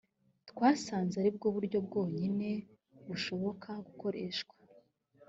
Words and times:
twasanze 0.49 1.13
ari 1.21 1.31
bwo 1.35 1.47
buryo 1.55 1.77
bwonyine 1.85 2.49
bushoboka 3.07 3.69
gukoreshwa 3.85 4.55